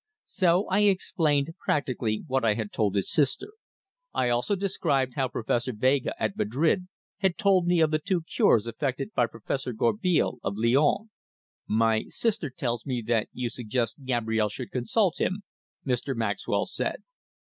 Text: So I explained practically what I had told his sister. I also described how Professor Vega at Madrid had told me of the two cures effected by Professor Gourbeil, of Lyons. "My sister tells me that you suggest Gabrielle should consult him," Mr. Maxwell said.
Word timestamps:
So 0.25 0.65
I 0.65 0.79
explained 0.79 1.51
practically 1.63 2.23
what 2.25 2.43
I 2.43 2.55
had 2.55 2.71
told 2.71 2.95
his 2.95 3.11
sister. 3.11 3.49
I 4.15 4.29
also 4.29 4.55
described 4.55 5.13
how 5.13 5.27
Professor 5.27 5.73
Vega 5.73 6.15
at 6.19 6.35
Madrid 6.35 6.87
had 7.17 7.37
told 7.37 7.67
me 7.67 7.81
of 7.81 7.91
the 7.91 7.99
two 7.99 8.21
cures 8.23 8.65
effected 8.65 9.11
by 9.13 9.27
Professor 9.27 9.73
Gourbeil, 9.73 10.39
of 10.41 10.55
Lyons. 10.57 11.11
"My 11.67 12.05
sister 12.07 12.49
tells 12.49 12.83
me 12.83 13.03
that 13.09 13.27
you 13.31 13.51
suggest 13.51 14.03
Gabrielle 14.03 14.49
should 14.49 14.71
consult 14.71 15.21
him," 15.21 15.43
Mr. 15.85 16.15
Maxwell 16.15 16.65
said. 16.65 17.03